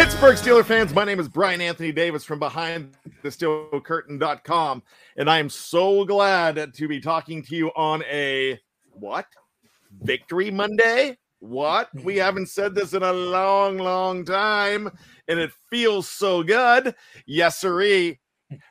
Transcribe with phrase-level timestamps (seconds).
[0.00, 4.82] Pittsburgh Steeler fans, my name is Brian Anthony Davis from behind the steel curtain.com,
[5.18, 8.58] and I am so glad to be talking to you on a
[8.92, 9.26] what?
[10.00, 11.18] Victory Monday?
[11.40, 11.90] What?
[12.02, 14.90] We haven't said this in a long, long time,
[15.28, 16.94] and it feels so good.
[17.26, 18.20] Yes, sirree.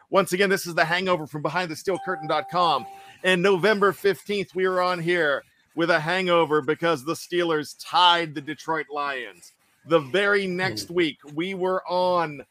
[0.09, 2.87] Once again, this is the hangover from behind the steel curtain.com.
[3.23, 5.43] And November 15th, we were on here
[5.75, 9.53] with a hangover because the Steelers tied the Detroit Lions.
[9.89, 10.93] The very next hmm.
[10.93, 12.45] week, we were on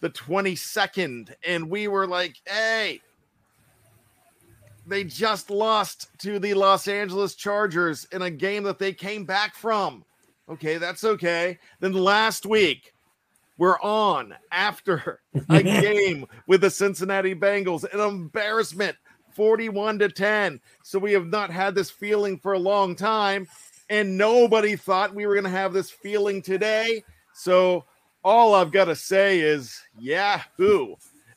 [0.00, 3.00] the 22nd, and we were like, hey,
[4.86, 9.54] they just lost to the Los Angeles Chargers in a game that they came back
[9.54, 10.06] from.
[10.48, 11.58] Okay, that's okay.
[11.80, 12.94] Then last week,
[13.58, 15.20] we're on after
[15.50, 18.96] a game with the Cincinnati Bengals, an embarrassment,
[19.32, 20.60] 41 to 10.
[20.82, 23.48] So we have not had this feeling for a long time
[23.90, 27.04] and nobody thought we were going to have this feeling today.
[27.34, 27.84] So
[28.22, 30.94] all I've got to say is Yahoo.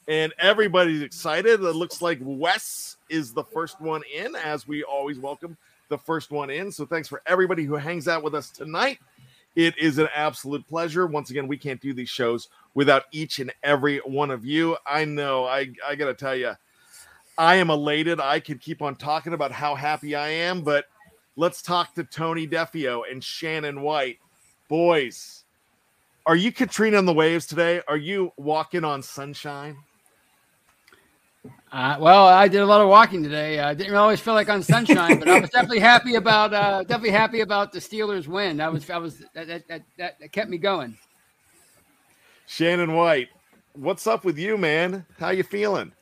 [0.07, 1.61] And everybody's excited.
[1.61, 5.57] It looks like Wes is the first one in, as we always welcome
[5.89, 6.71] the first one in.
[6.71, 8.99] So thanks for everybody who hangs out with us tonight.
[9.57, 11.07] It is an absolute pleasure.
[11.07, 14.77] Once again, we can't do these shows without each and every one of you.
[14.85, 16.53] I know, I, I got to tell you,
[17.37, 18.19] I am elated.
[18.19, 20.85] I could keep on talking about how happy I am, but
[21.37, 24.17] let's talk to Tony Defeo and Shannon White.
[24.67, 25.45] Boys,
[26.25, 27.81] are you Katrina on the waves today?
[27.87, 29.77] Are you walking on sunshine?
[31.71, 33.59] Uh, well, I did a lot of walking today.
[33.59, 37.11] I didn't always feel like on sunshine, but I was definitely happy about uh, definitely
[37.11, 38.57] happy about the Steelers win.
[38.57, 39.67] That was I was that that,
[39.97, 40.97] that, that kept me going.
[42.47, 43.29] Shannon White,
[43.73, 45.05] what's up with you, man?
[45.19, 45.93] How you feeling?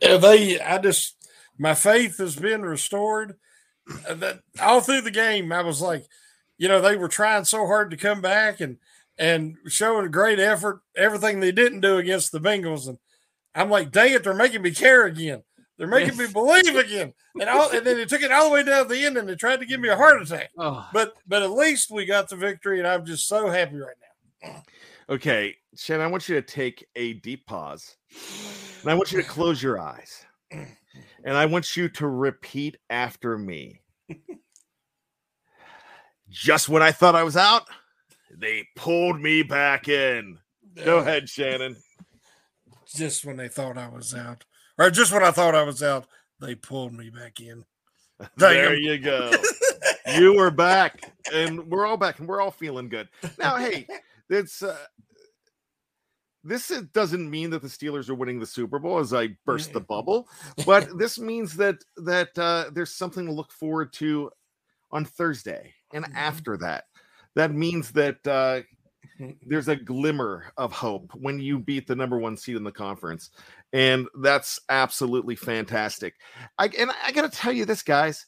[0.00, 0.60] Yeah, they.
[0.60, 1.16] I just
[1.58, 3.36] my faith has been restored
[4.08, 6.06] that all through the game, I was like,
[6.56, 8.78] you know, they were trying so hard to come back and
[9.18, 12.88] and showing a great effort, everything they didn't do against the Bengals.
[12.88, 12.98] And
[13.54, 15.42] I'm like, dang it, they're making me care again.
[15.76, 17.14] They're making me believe again.
[17.40, 19.28] And all, and then they took it all the way down to the end and
[19.28, 20.50] they tried to give me a heart attack.
[20.58, 20.86] Oh.
[20.92, 23.96] But but at least we got the victory, and I'm just so happy right
[24.42, 24.62] now.
[25.10, 27.96] Okay, Shannon, I want you to take a deep pause.
[28.82, 30.26] And I want you to close your eyes
[31.24, 33.80] and I want you to repeat after me.
[36.28, 37.64] Just when I thought I was out,
[38.30, 40.38] they pulled me back in.
[40.84, 41.76] Go ahead, Shannon.
[42.86, 44.44] Just when they thought I was out,
[44.78, 46.06] or just when I thought I was out,
[46.40, 47.64] they pulled me back in.
[48.36, 49.30] There you go.
[50.18, 53.08] you were back, and we're all back, and we're all feeling good.
[53.38, 53.86] Now, hey,
[54.28, 54.76] it's uh,
[56.48, 59.80] this doesn't mean that the Steelers are winning the Super Bowl as I burst the
[59.80, 60.28] bubble,
[60.66, 64.30] but this means that that uh, there's something to look forward to
[64.90, 66.16] on Thursday and mm-hmm.
[66.16, 66.84] after that.
[67.34, 68.62] That means that uh,
[69.46, 73.30] there's a glimmer of hope when you beat the number one seed in the conference,
[73.72, 76.14] and that's absolutely fantastic.
[76.58, 78.26] I and I got to tell you this, guys.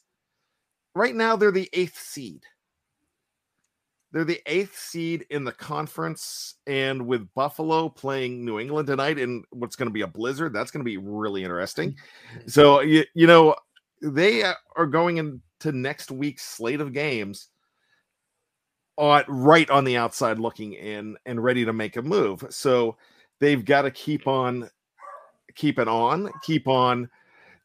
[0.93, 2.43] Right now, they're the eighth seed.
[4.11, 9.43] They're the eighth seed in the conference, and with Buffalo playing New England tonight in
[9.51, 11.95] what's going to be a blizzard, that's going to be really interesting.
[12.47, 13.55] So you, you know
[14.01, 17.49] they uh, are going into next week's slate of games
[18.97, 22.45] on right on the outside looking in and ready to make a move.
[22.49, 22.97] So
[23.39, 24.69] they've got to keep on
[25.55, 27.09] keep it on, keep on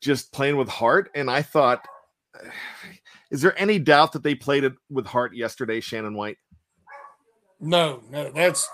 [0.01, 1.11] just playing with heart.
[1.15, 1.87] And I thought,
[3.31, 6.39] is there any doubt that they played it with heart yesterday, Shannon White?
[7.61, 8.69] No, no, that's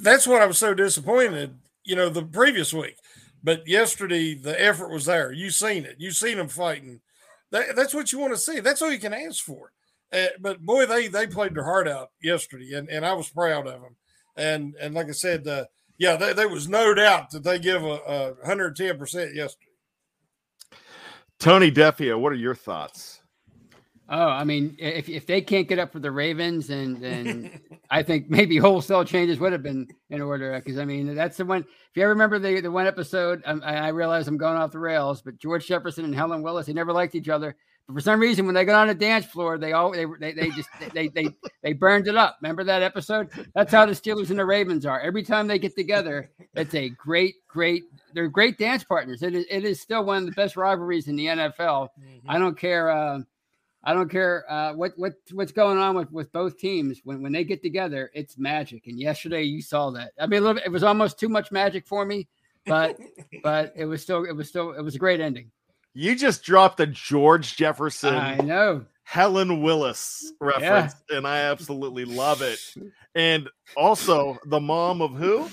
[0.00, 2.96] that's what I was so disappointed, you know, the previous week.
[3.42, 5.32] But yesterday, the effort was there.
[5.32, 5.96] You seen it.
[5.98, 7.00] You seen them fighting.
[7.50, 8.60] That, that's what you want to see.
[8.60, 9.72] That's all you can ask for.
[10.12, 13.66] Uh, but boy, they they played their heart out yesterday, and, and I was proud
[13.66, 13.96] of them.
[14.36, 15.64] And and like I said, uh,
[15.98, 19.66] yeah, they, there was no doubt that they give a, a 110% yesterday.
[21.38, 23.20] Tony Defeo, what are your thoughts?
[24.08, 27.60] Oh, I mean, if, if they can't get up for the Ravens, and then
[27.90, 30.52] I think maybe wholesale changes would have been in order.
[30.54, 31.62] Because I mean, that's the one.
[31.62, 34.78] If you ever remember the, the one episode, I, I realize I'm going off the
[34.78, 37.56] rails, but George Jefferson and Helen Willis, they never liked each other.
[37.86, 40.32] But for some reason, when they got on the dance floor, they all they they,
[40.32, 41.28] they just they, they
[41.62, 42.38] they burned it up.
[42.42, 43.30] Remember that episode?
[43.54, 45.00] That's how the Steelers and the Ravens are.
[45.00, 47.84] Every time they get together, it's a great, great.
[48.12, 49.22] They're great dance partners.
[49.22, 51.88] It is it is still one of the best rivalries in the NFL.
[52.00, 52.30] Mm-hmm.
[52.30, 52.90] I don't care.
[52.90, 53.20] Uh,
[53.86, 57.00] I don't care uh, what what what's going on with, with both teams.
[57.04, 58.88] When when they get together, it's magic.
[58.88, 60.10] And yesterday, you saw that.
[60.20, 62.26] I mean, bit, it was almost too much magic for me,
[62.66, 62.98] but
[63.44, 65.52] but it was still it was still it was a great ending.
[65.94, 68.16] You just dropped the George Jefferson.
[68.16, 68.84] I know.
[69.04, 71.18] Helen Willis reference, yeah.
[71.18, 72.58] and I absolutely love it.
[73.14, 75.48] And also the mom of who?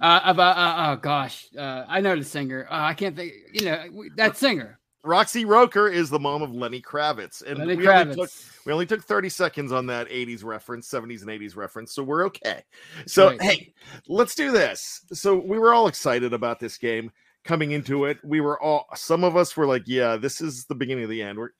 [0.00, 2.68] Uh, of, uh, uh, oh gosh, uh, I know the singer.
[2.70, 3.32] Uh, I can't think.
[3.52, 4.79] You know that singer.
[5.02, 8.00] Roxy Roker is the mom of Lenny Kravitz, and Lenny we, Kravitz.
[8.00, 8.30] Only took,
[8.66, 12.26] we only took thirty seconds on that '80s reference, '70s and '80s reference, so we're
[12.26, 12.62] okay.
[13.06, 13.42] So right.
[13.42, 13.74] hey,
[14.08, 15.02] let's do this.
[15.12, 17.10] So we were all excited about this game
[17.44, 18.18] coming into it.
[18.22, 21.22] We were all some of us were like, yeah, this is the beginning of the
[21.22, 21.38] end.
[21.38, 21.50] We're,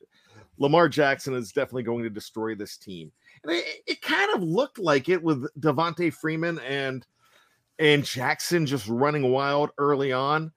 [0.59, 3.11] Lamar Jackson is definitely going to destroy this team.
[3.43, 7.07] And it, it kind of looked like it with Devonta Freeman and
[7.79, 10.53] and Jackson just running wild early on.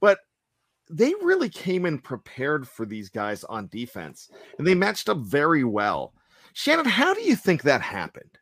[0.00, 0.20] But
[0.92, 5.64] they really came in prepared for these guys on defense and they matched up very
[5.64, 6.12] well.
[6.52, 8.38] Shannon, how do you think that happened?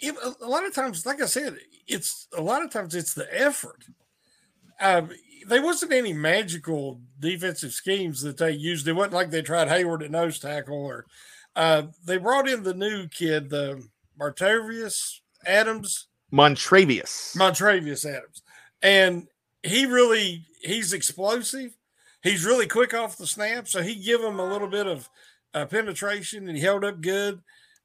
[0.00, 3.28] It, a lot of times, like I said, it's a lot of times it's the
[3.38, 3.84] effort.
[4.80, 5.10] Um,
[5.46, 8.88] there wasn't any magical defensive schemes that they used.
[8.88, 11.04] It wasn't like they tried Hayward at nose tackle or
[11.54, 13.86] uh, they brought in the new kid, the
[14.18, 16.06] Martavius Adams.
[16.32, 17.36] Montravius.
[17.36, 18.42] Montravius Adams.
[18.80, 19.26] And
[19.62, 21.76] he really he's explosive.
[22.22, 25.08] He's really quick off the snap, so he give him a little bit of
[25.54, 27.40] uh, penetration, and he held up good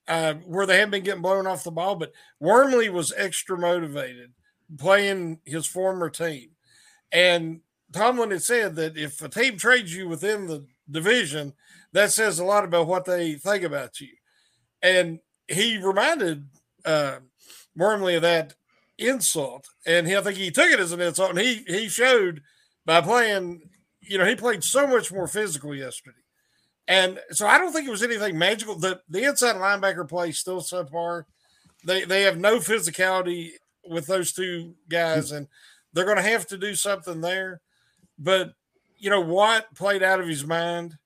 [0.07, 1.95] uh, where they have been getting blown off the ball.
[1.95, 4.33] But Wormley was extra motivated
[4.77, 6.50] playing his former team,
[7.12, 7.62] and
[7.94, 11.54] Tomlin had said that if a team trades you within the division,
[11.94, 14.10] that says a lot about what they think about you.
[14.81, 16.45] And he reminded
[16.83, 17.19] uh,
[17.75, 18.54] Wormley of that
[18.97, 22.42] insult, and he, I think he took it as an insult, and he he showed
[22.86, 23.69] by playing.
[24.01, 26.18] You know, he played so much more physical yesterday,
[26.88, 28.77] and so I don't think it was anything magical.
[28.77, 31.24] The the inside linebacker play still subpar.
[31.83, 33.51] They they have no physicality
[33.88, 35.48] with those two guys, and
[35.94, 37.62] they're going to have to do something there.
[38.19, 38.53] But
[38.98, 40.98] you know, Watt played out of his mind,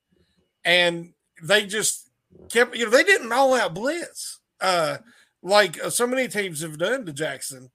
[0.65, 2.09] and they just
[2.49, 2.75] kept.
[2.75, 4.97] You know, they didn't all out blitz uh,
[5.41, 7.69] like uh, so many teams have done to Jackson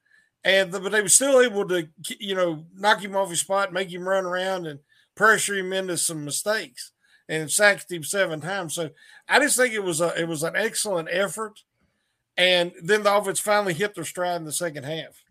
[0.45, 3.73] and the, but they were still able to you know knock him off his spot,
[3.73, 4.81] make him run around, and
[5.15, 6.93] pressure him into some mistakes,
[7.29, 8.75] and sacked him seven times.
[8.75, 8.91] So
[9.29, 11.63] I just think it was a it was an excellent effort,
[12.37, 15.25] and then the offense finally hit their stride in the second half.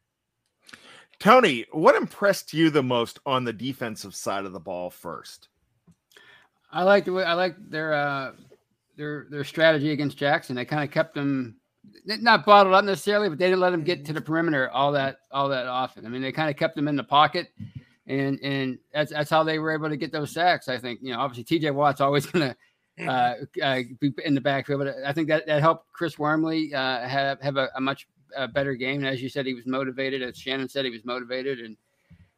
[1.19, 5.49] Tony, what impressed you the most on the defensive side of the ball first?
[6.71, 8.31] I like the way I like their uh
[8.97, 10.55] their their strategy against Jackson.
[10.55, 11.57] They kind of kept them
[12.05, 15.17] not bottled up necessarily, but they didn't let him get to the perimeter all that
[15.31, 16.05] all that often.
[16.05, 17.49] I mean, they kind of kept him in the pocket,
[18.07, 20.67] and and that's that's how they were able to get those sacks.
[20.67, 21.71] I think you know, obviously T.J.
[21.71, 22.53] Watt's always going
[22.97, 26.73] to uh, uh, be in the backfield, but I think that that helped Chris Wormley
[26.73, 28.97] uh, have have a, a much uh, better game.
[28.97, 30.21] And as you said, he was motivated.
[30.21, 31.77] As Shannon said, he was motivated, and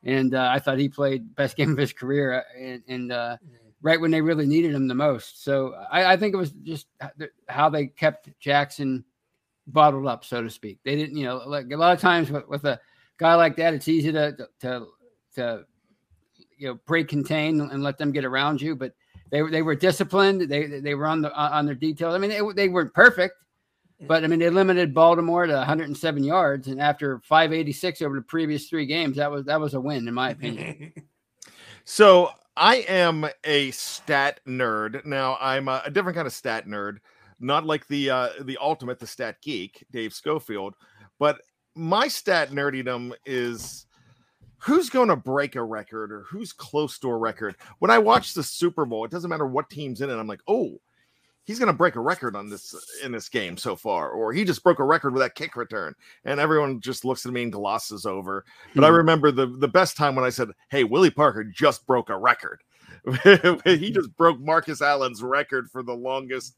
[0.03, 2.33] and uh, I thought he played best game of his career.
[2.39, 3.37] Uh, and, and uh,
[3.81, 5.43] right when they really needed him the most.
[5.43, 6.87] So I, I think it was just
[7.47, 9.03] how they kept Jackson
[9.67, 10.79] bottled up, so to speak.
[10.83, 12.79] They didn't, you know, like a lot of times with, with a
[13.17, 14.87] guy like that, it's easy to to
[15.35, 15.65] to
[16.57, 18.75] you know break contain and let them get around you.
[18.75, 18.93] But
[19.31, 20.41] they they were disciplined.
[20.41, 22.15] They they were on the on their details.
[22.15, 23.35] I mean, they, they weren't perfect,
[24.01, 28.67] but I mean, they limited Baltimore to 107 yards, and after 586 over the previous
[28.67, 30.93] three games, that was that was a win in my opinion.
[31.85, 35.05] so I am a stat nerd.
[35.05, 36.97] Now I'm a, a different kind of stat nerd,
[37.39, 40.75] not like the uh, the ultimate, the stat geek, Dave Schofield,
[41.19, 41.41] but
[41.75, 43.85] my stat nerdydom is
[44.57, 47.55] who's going to break a record or who's close to a record.
[47.79, 50.15] When I watch the Super Bowl, it doesn't matter what team's in it.
[50.15, 50.79] I'm like, oh,
[51.45, 52.73] he's going to break a record on this
[53.03, 55.93] in this game so far, or he just broke a record with that kick return,
[56.25, 58.43] and everyone just looks at me and glosses over.
[58.73, 58.83] But.
[58.83, 62.17] I remember the the best time when I said, "Hey, Willie Parker just broke a
[62.17, 62.61] record."
[63.65, 66.57] he just broke Marcus Allen's record for the longest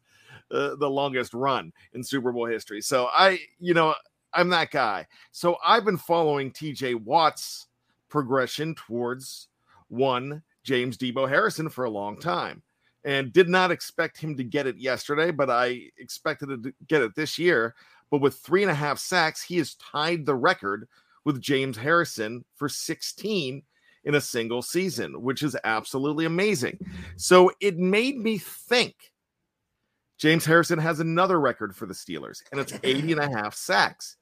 [0.52, 2.82] uh, the longest run in Super Bowl history.
[2.82, 3.96] So I, you know,
[4.34, 5.08] I'm that guy.
[5.32, 7.68] So I've been following TJ Watt's
[8.10, 9.48] progression towards
[9.90, 12.62] one James Deebo Harrison for a long time
[13.04, 17.16] and did not expect him to get it yesterday, but I expected to get it
[17.16, 17.74] this year.
[18.12, 20.88] But with three and a half sacks, he has tied the record
[21.24, 23.62] with James Harrison for 16
[24.04, 26.80] in a single season, which is absolutely amazing.
[27.18, 29.12] So it made me think
[30.18, 34.18] James Harrison has another record for the Steelers, and it's 80 and a half sacks.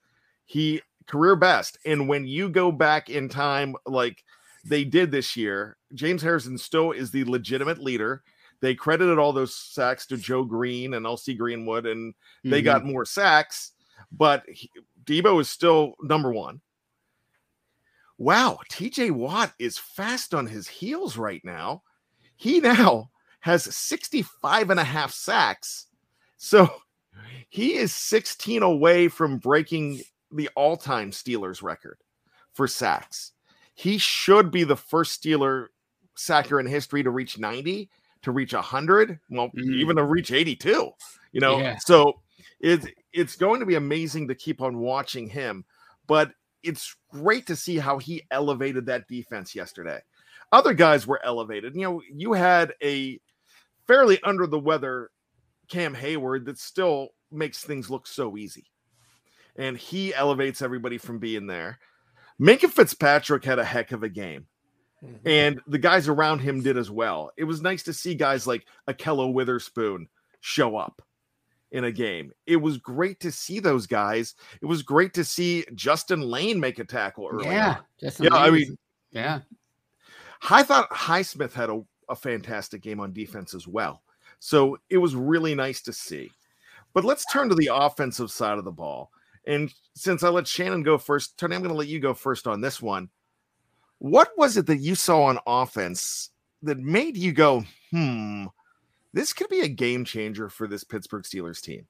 [0.46, 1.78] He career best.
[1.86, 4.24] And when you go back in time, like
[4.66, 8.24] they did this year, James Harrison still is the legitimate leader.
[8.62, 12.66] They credited all those sacks to Joe Greene and LC Greenwood, and they mm-hmm.
[12.66, 13.74] got more sacks,
[14.12, 14.70] but he,
[15.04, 16.62] Deebo is still number one.
[18.18, 21.84] Wow, TJ Watt is fast on his heels right now.
[22.38, 23.12] He now
[23.46, 25.86] has 65 and a half sacks.
[26.38, 26.68] So
[27.48, 32.00] he is 16 away from breaking the all-time Steelers record
[32.54, 33.34] for sacks.
[33.76, 35.68] He should be the first Steeler
[36.16, 37.88] sacker in history to reach 90,
[38.24, 39.74] to reach 100, well, mm-hmm.
[39.76, 40.90] even to reach 82.
[41.32, 41.78] You know, yeah.
[41.78, 42.16] so
[42.60, 45.66] it's it's going to be amazing to keep on watching him,
[46.08, 46.32] but
[46.64, 50.00] it's great to see how he elevated that defense yesterday.
[50.52, 51.76] Other guys were elevated.
[51.76, 53.20] You know, you had a
[53.88, 55.10] fairly under the weather
[55.68, 58.66] Cam Hayward that still makes things look so easy
[59.56, 61.80] and he elevates everybody from being there.
[62.40, 64.48] Minkah Fitzpatrick had a heck of a game.
[65.04, 65.28] Mm-hmm.
[65.28, 67.32] And the guys around him did as well.
[67.38, 70.08] It was nice to see guys like Ahkello Witherspoon
[70.42, 71.02] show up
[71.72, 72.32] in a game.
[72.46, 74.36] It was great to see those guys.
[74.62, 77.46] It was great to see Justin Layne make a tackle early.
[77.46, 78.36] Yeah, Justin yeah.
[78.36, 78.78] I mean,
[79.12, 79.42] yeah.
[80.50, 84.02] I thought Highsmith had a, a fantastic game on defense as well.
[84.40, 86.32] So it was really nice to see.
[86.94, 89.12] But let's turn to the offensive side of the ball.
[89.48, 92.48] And since I let Shannon go first, Tony, I'm going to let you go first
[92.48, 93.10] on this one.
[94.00, 96.32] What was it that you saw on offense
[96.64, 98.46] that made you go, hmm,
[99.14, 101.86] this could be a game changer for this Pittsburgh Steelers team?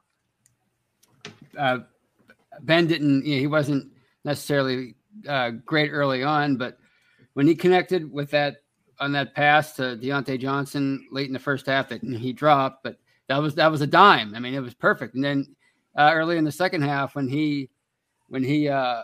[1.58, 1.80] Uh,
[2.62, 3.92] ben didn't, you know, he wasn't
[4.24, 4.96] necessarily
[5.28, 6.78] uh, great early on, but
[7.34, 8.58] when he connected with that
[9.00, 12.98] on that pass to Diontae Johnson late in the first half that he dropped, but
[13.28, 14.36] that was that was a dime.
[14.36, 15.16] I mean, it was perfect.
[15.16, 15.56] And then
[15.96, 17.70] uh, early in the second half when he
[18.28, 19.04] when he uh,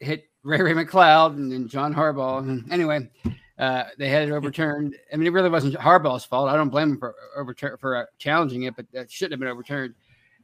[0.00, 2.70] hit Ray Ray McCloud and, then John Harbaugh.
[2.70, 3.10] Anyway,
[3.58, 4.96] uh, they had it overturned.
[5.12, 6.48] I mean, it really wasn't Harbaugh's fault.
[6.48, 9.48] I don't blame him for overturn for uh, challenging it, but that shouldn't have been
[9.48, 9.94] overturned.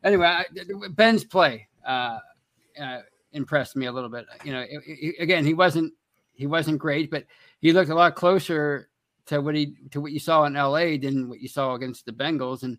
[0.02, 0.44] Anyway, I,
[0.90, 2.18] Ben's play uh,
[2.80, 2.98] uh,
[3.32, 4.26] impressed me a little bit.
[4.44, 5.92] You know, it, it, again, he wasn't
[6.34, 7.26] he wasn't great, but
[7.60, 8.88] he looked a lot closer
[9.26, 10.98] to what he to what you saw in L.A.
[10.98, 12.78] than what you saw against the Bengals, and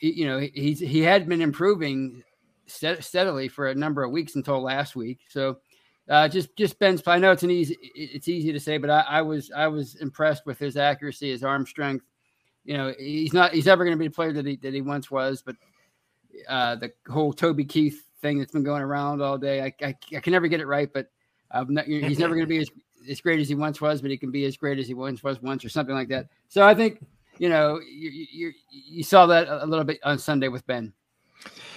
[0.00, 2.22] you know, he's he had been improving
[2.66, 5.20] steadily for a number of weeks until last week.
[5.28, 5.58] So
[6.08, 9.00] uh, just just Ben's I know it's an easy it's easy to say, but I,
[9.00, 12.04] I was I was impressed with his accuracy, his arm strength.
[12.64, 14.80] You know, he's not he's never going to be the player that he that he
[14.80, 15.56] once was, but
[16.48, 20.20] uh, the whole Toby Keith thing that's been going around all day, I I, I
[20.20, 21.10] can never get it right, but
[21.52, 22.70] not, he's never going to be as
[23.10, 25.22] as great as he once was, but he can be as great as he once
[25.22, 26.28] was once or something like that.
[26.48, 27.00] So I think
[27.38, 30.92] you know, you, you, you saw that a little bit on Sunday with Ben.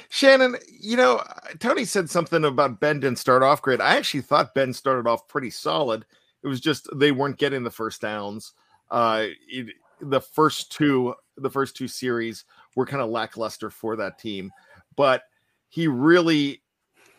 [0.10, 1.24] Shannon, you know,
[1.60, 3.82] Tony said something about Ben didn't start off great.
[3.82, 6.06] I actually thought Ben started off pretty solid.
[6.44, 8.54] It was just they weren't getting the first downs.
[8.90, 12.46] Uh, it, the first two, the first two series
[12.76, 14.52] were kind of lackluster for that team,
[14.96, 15.24] but
[15.68, 16.64] he really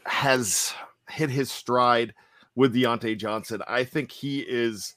[0.06, 0.74] has
[1.08, 2.12] hit his stride
[2.60, 3.62] with Diontae Johnson.
[3.66, 4.94] I think he is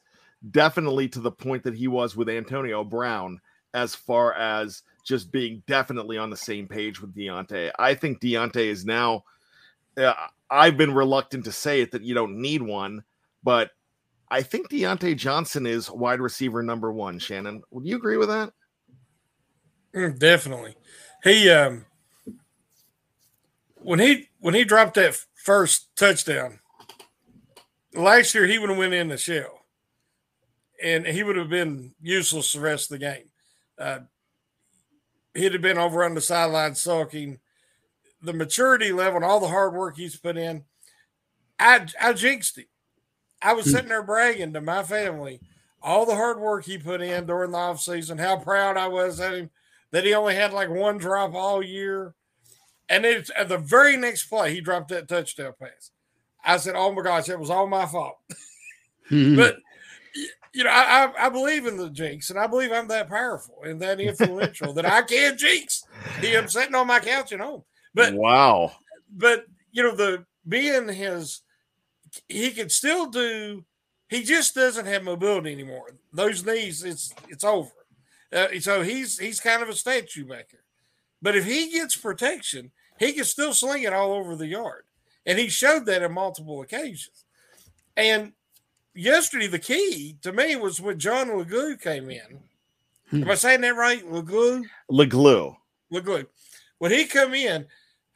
[0.52, 3.40] definitely to the point that he was with Antonio Brown
[3.74, 7.72] as far as just being definitely on the same page with Diontae.
[7.80, 9.24] I think Diontae is now.
[9.96, 10.14] Uh,
[10.50, 13.02] I've been reluctant to say it that you don't need one,
[13.46, 13.72] but
[14.30, 17.18] I think Diontae Johnson is wide receiver number one.
[17.18, 18.52] Shannon, would you agree with that?
[19.96, 20.76] Mm, definitely.
[21.24, 21.86] He um
[23.76, 26.60] when he when he dropped that first touchdown
[27.96, 29.66] last year, he would have went in the shell,
[30.82, 33.30] and he would have been useless the rest of the game.
[33.78, 34.00] Uh,
[35.34, 37.40] he'd have been over on the sideline sulking.
[38.22, 40.64] The maturity level and all the hard work he's put in,
[41.60, 42.66] I I jinxed him.
[43.42, 45.42] I was sitting there bragging to my family
[45.84, 49.34] all the hard work he put in during the offseason, how proud I was of
[49.34, 49.50] him
[49.92, 52.16] that he only had like one drop all year.
[52.88, 55.92] And it's at the very next play, he dropped that touchdown pass.
[56.44, 58.18] I said, Oh my gosh, it was all my fault.
[59.10, 59.58] but
[60.54, 63.64] you know, I, I, I believe in the jinx, and I believe I'm that powerful
[63.64, 65.84] and that influential that I can jinx
[66.20, 67.64] him sitting on my couch at home.
[67.96, 68.72] But wow,
[69.12, 71.42] but you know, the being his
[72.28, 73.66] he can still do.
[74.10, 75.88] He just doesn't have mobility anymore.
[76.12, 77.72] Those knees, it's it's over.
[78.32, 80.64] Uh, so he's he's kind of a statue maker.
[81.22, 84.84] But if he gets protection, he can still sling it all over the yard,
[85.26, 87.26] and he showed that on multiple occasions.
[87.96, 88.34] And
[88.96, 92.40] yesterday, the key to me was when John Leglue came in.
[93.10, 93.24] Hmm.
[93.24, 94.04] Am I saying that right?
[94.06, 94.66] Leglue.
[94.92, 95.56] Leglue.
[95.92, 96.26] Leglue.
[96.80, 97.66] When he come in,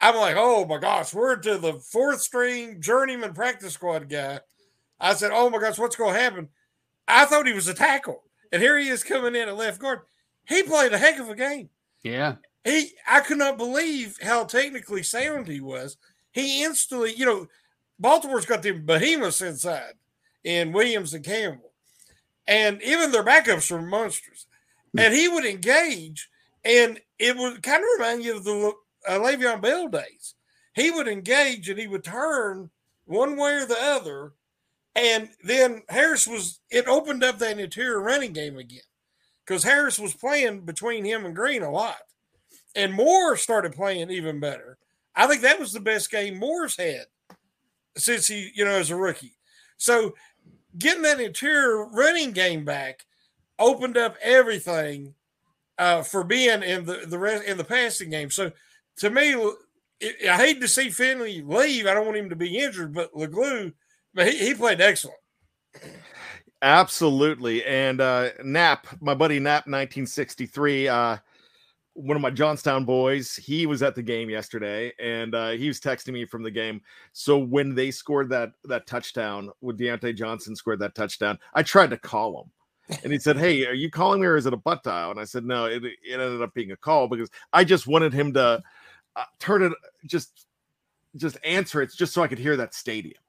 [0.00, 4.40] I'm like, oh my gosh, we're to the fourth string journeyman practice squad guy.
[5.00, 6.48] I said, oh my gosh, what's going to happen?
[7.06, 8.22] I thought he was a tackle,
[8.52, 10.00] and here he is coming in at left guard.
[10.46, 11.70] He played a heck of a game.
[12.02, 12.36] Yeah.
[12.64, 15.96] He, I could not believe how technically sound he was.
[16.38, 17.48] He instantly, you know,
[17.98, 19.94] Baltimore's got the behemoths inside
[20.44, 21.72] in Williams and Campbell,
[22.46, 24.46] and even their backups are monsters.
[24.96, 26.28] And he would engage,
[26.64, 28.72] and it would kind of remind you of the
[29.06, 30.34] uh, Le'Veon Bell days.
[30.74, 32.70] He would engage and he would turn
[33.04, 34.32] one way or the other.
[34.94, 38.80] And then Harris was, it opened up that interior running game again
[39.44, 41.98] because Harris was playing between him and Green a lot.
[42.76, 44.78] And Moore started playing even better.
[45.18, 47.06] I think that was the best game Moore's had
[47.96, 49.36] since he, you know, as a rookie.
[49.76, 50.14] So
[50.78, 53.04] getting that interior running game back
[53.58, 55.14] opened up everything
[55.76, 58.30] uh, for being in the the rest in the passing game.
[58.30, 58.52] So
[58.98, 59.34] to me,
[60.02, 61.86] I hate to see Finley leave.
[61.86, 63.72] I don't want him to be injured, but Leglue,
[64.14, 65.18] but he, he played excellent.
[66.62, 67.64] Absolutely.
[67.64, 71.16] And uh, Knapp, my buddy Nap, 1963, uh,
[71.98, 75.80] one of my Johnstown boys, he was at the game yesterday, and uh, he was
[75.80, 76.80] texting me from the game.
[77.12, 81.90] So when they scored that that touchdown, when Diontae Johnson scored that touchdown, I tried
[81.90, 82.42] to call
[82.88, 85.10] him, and he said, "Hey, are you calling me or is it a butt dial?"
[85.10, 88.12] And I said, "No, it, it ended up being a call because I just wanted
[88.12, 88.62] him to
[89.16, 89.72] uh, turn it,
[90.06, 90.46] just
[91.16, 93.20] just answer it, just so I could hear that stadium."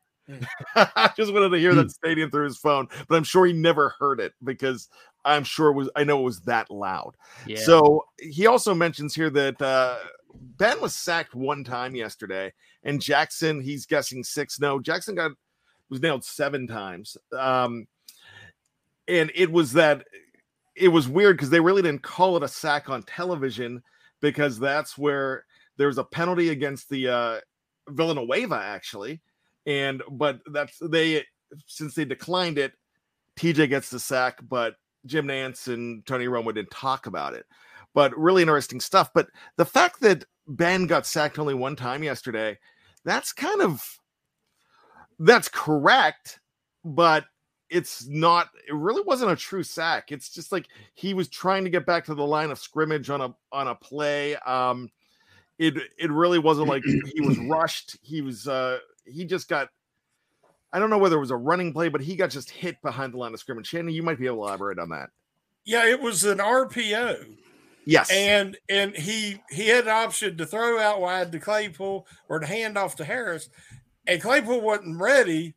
[0.75, 3.95] I just wanted to hear that stadium through his phone, but I'm sure he never
[3.99, 4.89] heard it because
[5.25, 7.15] I'm sure it was I know it was that loud.
[7.45, 7.59] Yeah.
[7.59, 9.97] So he also mentions here that uh,
[10.33, 14.59] Ben was sacked one time yesterday, and Jackson he's guessing six.
[14.59, 15.31] No, Jackson got
[15.89, 17.17] was nailed seven times.
[17.37, 17.87] Um,
[19.07, 20.05] and it was that
[20.75, 23.81] it was weird because they really didn't call it a sack on television
[24.21, 25.45] because that's where
[25.77, 27.39] there's a penalty against the uh,
[27.89, 29.21] Villanueva actually
[29.65, 31.23] and but that's they
[31.67, 32.73] since they declined it,
[33.37, 37.45] TJ gets the sack, but Jim Nantz and Tony Romo didn't talk about it.
[37.93, 39.11] But really interesting stuff.
[39.13, 42.57] But the fact that Ben got sacked only one time yesterday,
[43.03, 43.83] that's kind of
[45.19, 46.39] that's correct,
[46.83, 47.25] but
[47.69, 50.11] it's not it really wasn't a true sack.
[50.11, 53.21] It's just like he was trying to get back to the line of scrimmage on
[53.21, 54.35] a on a play.
[54.37, 54.89] Um
[55.57, 57.97] it it really wasn't like he was rushed.
[58.01, 58.79] He was uh
[59.11, 59.69] he just got
[60.71, 63.13] I don't know whether it was a running play, but he got just hit behind
[63.13, 63.67] the line of scrimmage.
[63.67, 65.09] Shannon, you might be able to elaborate on that.
[65.65, 67.35] Yeah, it was an RPO.
[67.85, 68.11] Yes.
[68.11, 72.45] And and he he had an option to throw out wide to Claypool or to
[72.45, 73.49] hand off to Harris.
[74.05, 75.55] And Claypool wasn't ready.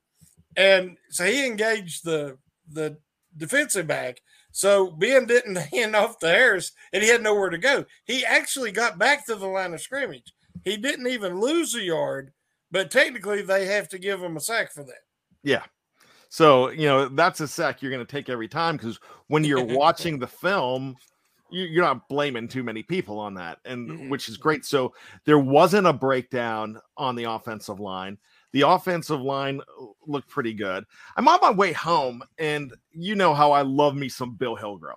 [0.57, 2.39] And so he engaged the
[2.71, 2.97] the
[3.37, 4.23] defensive back.
[4.51, 7.85] So Ben didn't hand off to Harris and he had nowhere to go.
[8.05, 10.33] He actually got back to the line of scrimmage.
[10.65, 12.33] He didn't even lose a yard
[12.73, 15.05] but technically they have to give him a sack for that.
[15.45, 15.63] Yeah.
[16.29, 19.65] So, you know, that's a sack you're going to take every time because when you're
[19.77, 20.97] watching the film,
[21.51, 24.09] you, are not blaming too many people on that, and mm-hmm.
[24.09, 24.65] which is great.
[24.65, 24.95] So,
[25.27, 28.17] there wasn't a breakdown on the offensive line.
[28.53, 30.85] The offensive line uh, looked pretty good.
[31.15, 34.97] I'm on my way home, and you know how I love me some Bill Hillgrove,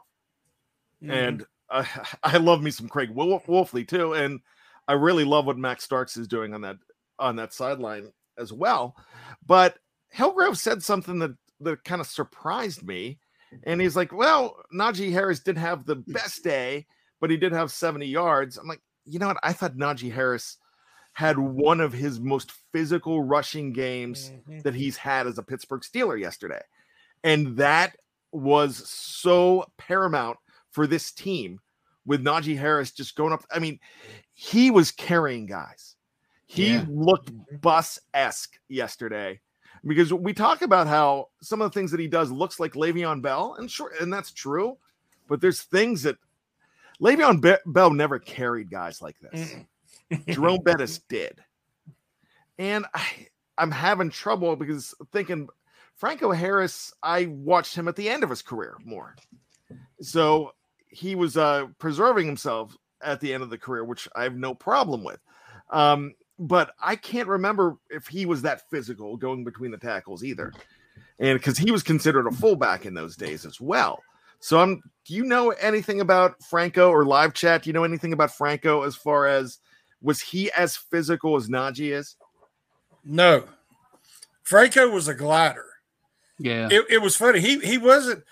[1.04, 1.12] mm-hmm.
[1.12, 1.84] and uh,
[2.24, 4.14] I love me some Craig Wolfley too.
[4.14, 4.40] And
[4.88, 6.78] I really love what Max Starks is doing on that
[7.20, 8.96] on that sideline as well.
[9.46, 9.78] But
[10.10, 13.20] Hillgrove said something that that kind of surprised me.
[13.64, 16.86] And he's like, Well, Najee Harris did have the best day,
[17.22, 18.58] but he did have 70 yards.
[18.58, 19.38] I'm like, you know what?
[19.44, 20.58] I thought Najee Harris
[21.14, 24.60] had one of his most physical rushing games mm-hmm.
[24.60, 26.62] that he's had as a Pittsburgh Steeler yesterday.
[27.24, 27.96] And that
[28.34, 30.38] was so paramount
[30.72, 31.62] for this team
[32.06, 33.46] with Najee Harris just going up.
[33.50, 33.80] I mean,
[34.34, 35.95] he was carrying guys.
[36.56, 36.86] He yeah.
[36.88, 39.42] looked bus esque yesterday
[39.86, 43.22] because we talk about how some of the things that he does looks like Le'Veon
[43.22, 44.78] Bell, and sure, and that's true.
[45.28, 46.18] But there's things that
[47.02, 49.56] Le'Veon Be- Bell never carried guys like this.
[50.30, 51.40] Jerome Bettis did,
[52.58, 55.50] and I, I'm having trouble because thinking
[55.96, 56.94] Franco Harris.
[57.04, 59.16] I watched him at the end of his career more,
[60.02, 60.54] so
[60.88, 64.54] he was uh, preserving himself at the end of the career, which I have no
[64.54, 65.20] problem with.
[65.70, 70.52] Um, but I can't remember if he was that physical going between the tackles either.
[71.20, 74.02] And because he was considered a fullback in those days as well.
[74.40, 77.64] So I'm do you know anything about Franco or live chat?
[77.64, 79.60] Do you know anything about Franco as far as
[80.02, 82.16] was he as physical as Najee is?
[83.04, 83.46] No.
[84.44, 85.66] Franco was a glider.
[86.38, 86.68] Yeah.
[86.70, 87.40] It, it was funny.
[87.40, 88.24] He he wasn't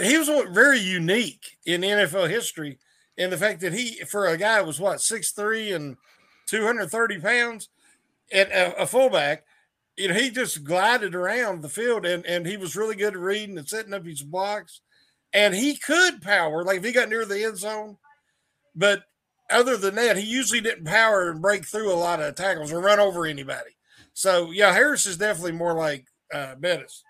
[0.00, 2.78] he was very unique in NFL history
[3.16, 5.96] in the fact that he for a guy was what six three and
[6.48, 7.68] 230 pounds
[8.32, 9.44] and a, a fullback,
[9.96, 13.20] you know, he just glided around the field and, and he was really good at
[13.20, 14.80] reading and setting up his blocks.
[15.32, 17.98] And he could power, like if he got near the end zone.
[18.74, 19.02] But
[19.50, 22.80] other than that, he usually didn't power and break through a lot of tackles or
[22.80, 23.70] run over anybody.
[24.14, 27.02] So, yeah, Harris is definitely more like uh, Bettis.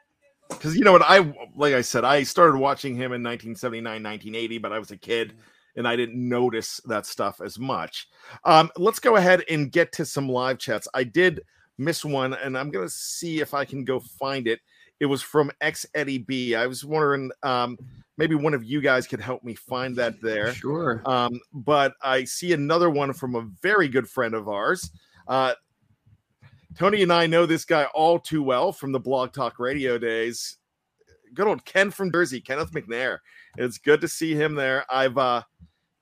[0.48, 1.18] Because you know what I
[1.56, 5.34] like I said I started watching him in 1979 1980 but I was a kid
[5.78, 8.08] and I didn't notice that stuff as much.
[8.44, 10.88] Um, let's go ahead and get to some live chats.
[10.92, 11.40] I did
[11.78, 14.60] miss one, and I'm gonna see if I can go find it.
[15.00, 16.56] It was from X Eddie B.
[16.56, 17.78] I was wondering, um,
[18.16, 20.52] maybe one of you guys could help me find that there.
[20.52, 21.00] Sure.
[21.06, 24.90] Um, but I see another one from a very good friend of ours.
[25.28, 25.54] Uh,
[26.76, 30.56] Tony and I know this guy all too well from the Blog Talk Radio days.
[31.34, 33.18] Good old Ken from Jersey, Kenneth McNair.
[33.56, 34.84] It's good to see him there.
[34.90, 35.42] I've uh,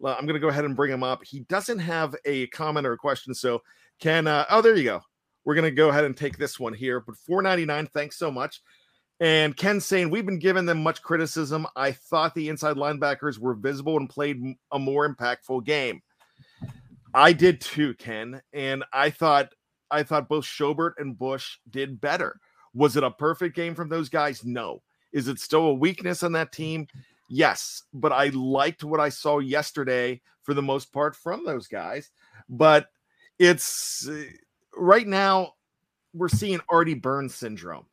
[0.04, 1.24] I'm going to go ahead and bring him up.
[1.24, 3.34] He doesn't have a comment or a question.
[3.34, 3.62] So,
[3.98, 5.00] can, uh, oh, there you go.
[5.44, 7.00] We're going to go ahead and take this one here.
[7.00, 8.60] But 499, thanks so much.
[9.20, 11.66] And Ken saying, We've been giving them much criticism.
[11.74, 16.02] I thought the inside linebackers were visible and played a more impactful game.
[17.14, 18.42] I did too, Ken.
[18.52, 19.54] And I thought,
[19.90, 22.38] I thought both Schobert and Bush did better.
[22.74, 24.44] Was it a perfect game from those guys?
[24.44, 24.82] No.
[25.12, 26.86] Is it still a weakness on that team?
[27.28, 32.10] Yes, but I liked what I saw yesterday for the most part from those guys.
[32.48, 32.88] But
[33.38, 34.24] it's uh,
[34.76, 35.54] right now
[36.14, 37.86] we're seeing Artie Burns syndrome.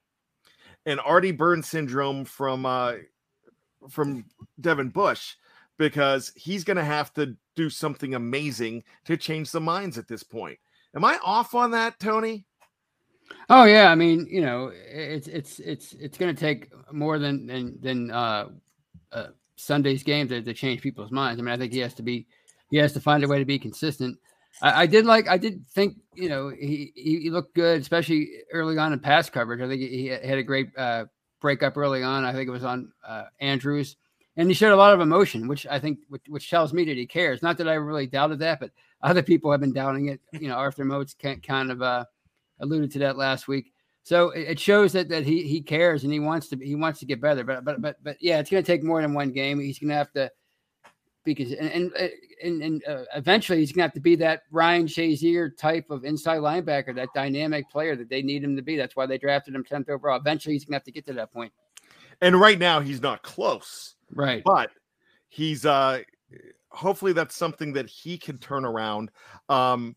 [0.86, 2.93] And Artie Burns syndrome from uh
[3.89, 4.26] from
[4.62, 5.36] Devin Bush
[5.78, 10.24] because he's going to have to do something amazing to change the minds at this
[10.24, 10.58] point.
[10.96, 12.46] Am I off on that, Tony?
[13.50, 17.48] Oh yeah, I mean, you know, it's it's it's it's going to take more than
[17.48, 18.50] than than uh,
[19.13, 21.39] uh, Sunday's game to, to change people's minds.
[21.39, 22.28] I mean, I think he has to be
[22.69, 24.17] he has to find a way to be consistent.
[24.62, 28.78] I, I did like I did think you know he he looked good, especially early
[28.78, 29.62] on in pass coverage.
[29.62, 31.06] I think he, had a great uh,
[31.39, 32.26] breakup early on.
[32.26, 33.95] I think it was on uh, Andrews,
[34.38, 36.97] and he showed a lot of emotion, which I think which, which, tells me that
[36.97, 37.41] he cares.
[37.41, 38.71] Not that I really doubted that, but
[39.02, 40.21] other people have been doubting it.
[40.32, 42.06] You know, Arthur Moats kind of uh,
[42.60, 43.73] alluded to that last week.
[44.04, 47.06] So it shows that that he he cares and he wants to he wants to
[47.06, 47.44] get better.
[47.44, 49.60] But but but but yeah, it's going to take more than one game.
[49.60, 50.30] He's going to have to
[51.24, 52.12] because and and
[52.44, 56.04] and, and uh, eventually he's going to have to be that Ryan Shazier type of
[56.04, 58.76] inside linebacker, that dynamic player that they need him to be.
[58.76, 60.20] That's why they drafted him tenth overall.
[60.20, 61.54] Eventually, he's going to have to get to that point.
[62.22, 63.96] And right now, he's not close.
[64.13, 64.70] Right, but
[65.30, 66.02] he's uh
[66.70, 69.12] hopefully that's something that he can turn around.
[69.48, 69.96] Um,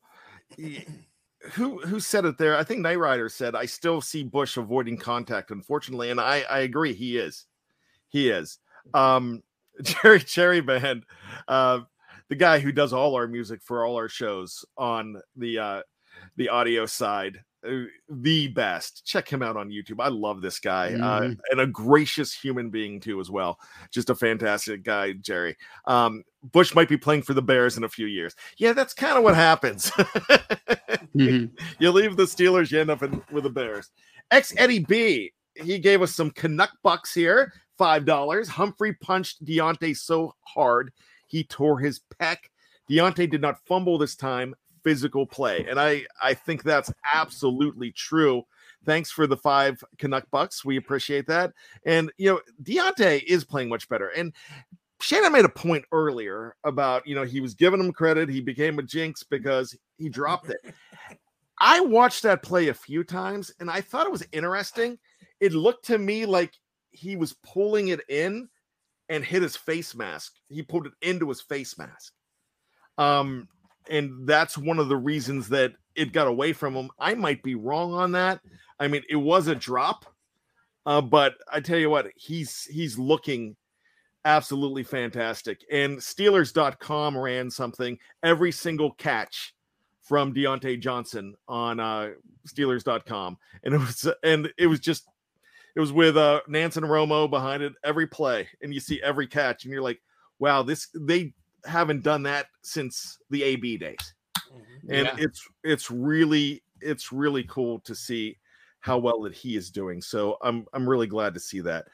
[1.53, 2.57] who who said it there?
[2.57, 6.61] I think Night Rider said, "I still see Bush avoiding contact." Unfortunately, and I I
[6.61, 6.93] agree.
[6.93, 7.47] He is,
[8.09, 8.59] he is.
[8.95, 9.43] Um,
[9.83, 11.05] Jerry Cherry Band,
[11.49, 11.81] uh,
[12.29, 15.83] the guy who does all our music for all our shows on the uh,
[16.37, 17.39] the audio side,
[18.09, 19.05] the best.
[19.05, 20.01] Check him out on YouTube.
[20.01, 21.33] I love this guy uh, mm-hmm.
[21.33, 23.59] uh, and a gracious human being too, as well.
[23.91, 25.57] Just a fantastic guy, Jerry.
[25.87, 28.35] Um, Bush might be playing for the Bears in a few years.
[28.59, 29.91] Yeah, that's kind of what happens.
[29.91, 31.47] mm-hmm.
[31.79, 33.91] You leave the Steelers, you end up in, with the Bears.
[34.31, 38.49] X Eddie B, he gave us some Canuck bucks here, five dollars.
[38.49, 40.93] Humphrey punched Diontae so hard
[41.27, 42.37] he tore his pec.
[42.91, 44.55] Diontae did not fumble this time
[44.87, 45.67] physical play.
[45.69, 48.45] And I, I think that's absolutely true
[48.87, 50.65] thanks for the five Canuck bucks.
[50.65, 51.53] We appreciate that.
[51.85, 54.09] And you know, Diontae is playing much better.
[54.09, 54.33] And
[55.01, 58.31] Shannon made a point earlier about you know he was giving him credit.
[58.31, 60.75] He became a jinx because he dropped it.
[61.59, 64.99] I watched that play a few times and I thought it was interesting.
[65.41, 66.53] It looked to me like
[66.91, 68.49] he was pulling it in
[69.09, 70.33] and hit his face mask.
[70.49, 72.13] He pulled it into his face mask.
[72.99, 73.49] Um,
[73.91, 76.91] and that's one of the reasons that it got away from him.
[76.99, 78.41] I might be wrong on that.
[78.79, 80.05] I mean, it was a drop,
[80.85, 83.57] uh, but I tell you what, he's he's looking
[84.25, 85.65] absolutely fantastic.
[85.71, 89.55] And Steelers.com ran something every single catch
[90.03, 92.11] from Diontae Johnson on uh,
[92.47, 95.07] Steelers.com, and it was and it was just
[95.75, 99.27] it was with uh, Nantz and Romo behind it every play, and you see every
[99.27, 100.01] catch, and you're like,
[100.39, 101.33] wow, this they
[101.67, 104.93] haven't done that since the AB days, mm-hmm.
[104.93, 105.17] and yeah.
[105.19, 108.37] it's it's really it's really cool to see
[108.81, 110.01] how well that he is doing.
[110.01, 111.87] So I'm I'm really glad to see that.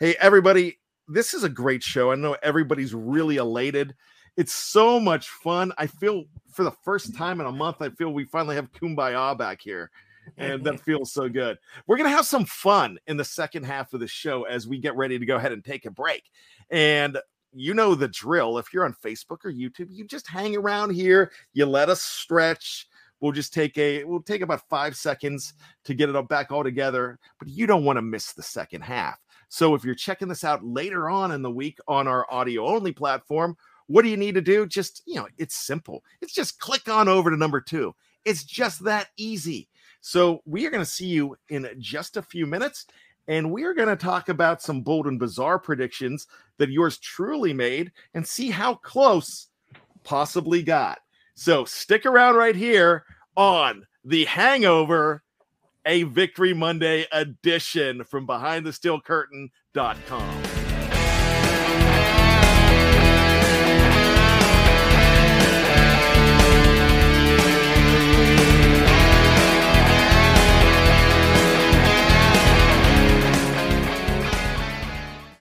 [0.00, 2.12] Hey everybody, this is a great show.
[2.12, 3.94] I know everybody's really elated.
[4.36, 5.72] It's so much fun.
[5.78, 9.36] I feel for the first time in a month, I feel we finally have Kumbaya
[9.36, 9.90] back here.
[10.36, 11.58] And that feels so good.
[11.86, 14.78] We're going to have some fun in the second half of the show as we
[14.78, 16.30] get ready to go ahead and take a break.
[16.70, 17.18] And
[17.52, 18.58] you know the drill.
[18.58, 22.86] If you're on Facebook or YouTube, you just hang around here, you let us stretch.
[23.20, 26.62] We'll just take a we'll take about five seconds to get it all back all
[26.62, 29.18] together, but you don't want to miss the second half.
[29.48, 32.92] So if you're checking this out later on in the week on our audio only
[32.92, 33.56] platform,
[33.86, 34.66] what do you need to do?
[34.66, 36.04] Just, you know, it's simple.
[36.20, 37.94] It's just click on over to number two.
[38.24, 39.68] It's just that easy.
[40.00, 42.86] So we are going to see you in just a few minutes.
[43.28, 47.52] And we are going to talk about some bold and bizarre predictions that yours truly
[47.52, 49.48] made and see how close
[50.02, 50.98] possibly got.
[51.34, 53.04] So stick around right here
[53.36, 55.22] on The Hangover,
[55.84, 60.47] a Victory Monday edition from BehindTheSteelCurtain.com.